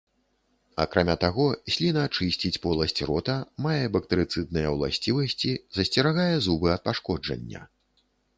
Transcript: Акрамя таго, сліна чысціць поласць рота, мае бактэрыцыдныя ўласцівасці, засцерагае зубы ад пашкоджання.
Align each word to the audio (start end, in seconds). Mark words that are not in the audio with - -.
Акрамя 0.83 1.15
таго, 1.23 1.43
сліна 1.75 2.05
чысціць 2.17 2.61
поласць 2.63 3.03
рота, 3.09 3.35
мае 3.67 3.83
бактэрыцыдныя 3.99 4.73
ўласцівасці, 4.77 5.51
засцерагае 5.77 6.33
зубы 6.49 6.67
ад 6.79 6.87
пашкоджання. 6.91 7.61